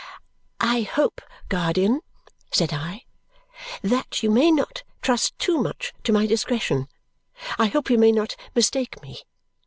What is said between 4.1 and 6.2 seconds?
you may not trust too much to